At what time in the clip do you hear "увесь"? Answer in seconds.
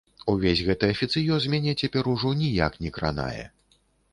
0.31-0.63